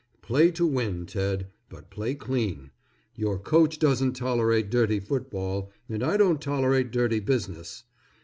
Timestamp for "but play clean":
1.69-2.71